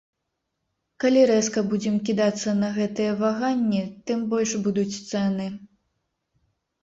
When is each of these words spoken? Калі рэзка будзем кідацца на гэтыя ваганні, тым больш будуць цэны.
Калі 1.03 1.19
рэзка 1.31 1.59
будзем 1.73 1.97
кідацца 2.07 2.53
на 2.61 2.71
гэтыя 2.77 3.11
ваганні, 3.21 3.83
тым 4.07 4.19
больш 4.31 4.51
будуць 4.69 4.89
цэны. 5.11 5.45